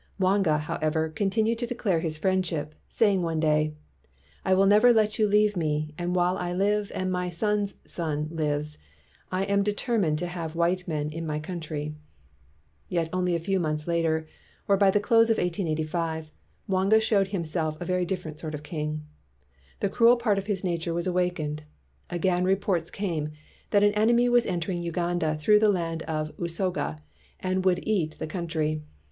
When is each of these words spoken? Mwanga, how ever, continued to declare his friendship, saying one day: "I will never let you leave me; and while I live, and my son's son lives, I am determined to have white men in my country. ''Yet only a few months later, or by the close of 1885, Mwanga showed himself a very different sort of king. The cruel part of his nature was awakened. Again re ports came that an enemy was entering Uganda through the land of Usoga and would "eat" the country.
Mwanga, 0.19 0.57
how 0.57 0.79
ever, 0.81 1.09
continued 1.09 1.59
to 1.59 1.67
declare 1.67 1.99
his 1.99 2.17
friendship, 2.17 2.73
saying 2.89 3.21
one 3.21 3.39
day: 3.39 3.75
"I 4.43 4.55
will 4.55 4.65
never 4.65 4.91
let 4.91 5.19
you 5.19 5.27
leave 5.27 5.55
me; 5.55 5.93
and 5.95 6.15
while 6.15 6.39
I 6.39 6.53
live, 6.53 6.91
and 6.95 7.11
my 7.11 7.29
son's 7.29 7.75
son 7.85 8.27
lives, 8.31 8.79
I 9.31 9.43
am 9.43 9.61
determined 9.61 10.17
to 10.17 10.25
have 10.25 10.55
white 10.55 10.87
men 10.87 11.11
in 11.11 11.27
my 11.27 11.39
country. 11.39 11.93
''Yet 12.89 13.09
only 13.13 13.35
a 13.35 13.39
few 13.39 13.59
months 13.59 13.87
later, 13.87 14.25
or 14.67 14.75
by 14.75 14.89
the 14.89 14.99
close 14.99 15.29
of 15.29 15.37
1885, 15.37 16.31
Mwanga 16.67 16.99
showed 16.99 17.27
himself 17.27 17.79
a 17.79 17.85
very 17.85 18.03
different 18.03 18.39
sort 18.39 18.55
of 18.55 18.63
king. 18.63 19.05
The 19.81 19.89
cruel 19.89 20.17
part 20.17 20.39
of 20.39 20.47
his 20.47 20.63
nature 20.63 20.95
was 20.95 21.05
awakened. 21.05 21.61
Again 22.09 22.43
re 22.43 22.55
ports 22.55 22.89
came 22.89 23.33
that 23.69 23.83
an 23.83 23.93
enemy 23.93 24.29
was 24.29 24.47
entering 24.47 24.81
Uganda 24.81 25.37
through 25.37 25.59
the 25.59 25.69
land 25.69 26.01
of 26.07 26.33
Usoga 26.39 26.97
and 27.39 27.63
would 27.63 27.85
"eat" 27.87 28.17
the 28.17 28.25
country. 28.25 28.81